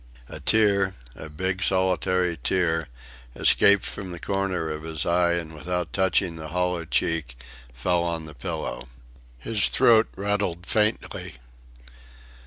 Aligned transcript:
A 0.29 0.39
tear, 0.39 0.95
a 1.13 1.29
big 1.29 1.61
solitary 1.61 2.35
tear, 2.41 2.87
escaped 3.35 3.85
from 3.85 4.09
the 4.09 4.19
corner 4.19 4.71
of 4.71 4.81
his 4.81 5.05
eye 5.05 5.33
and, 5.33 5.53
without 5.53 5.93
touching 5.93 6.37
the 6.37 6.47
hollow 6.47 6.85
cheek, 6.85 7.37
fell 7.71 8.01
on 8.01 8.25
the 8.25 8.33
pillow. 8.33 8.89
His 9.37 9.69
throat 9.69 10.07
rattled 10.15 10.65
faintly. 10.65 11.35